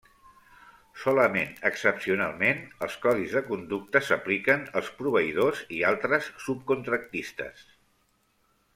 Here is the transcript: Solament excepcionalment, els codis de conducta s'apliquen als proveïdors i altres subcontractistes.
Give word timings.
Solament 1.01 1.51
excepcionalment, 1.69 2.63
els 2.87 2.97
codis 3.05 3.37
de 3.39 3.45
conducta 3.51 4.03
s'apliquen 4.09 4.67
als 4.83 4.91
proveïdors 5.03 5.65
i 5.81 5.85
altres 5.93 6.35
subcontractistes. 6.49 7.67